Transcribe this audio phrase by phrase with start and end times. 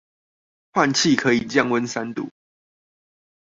[0.73, 2.31] 換氣可以降溫三度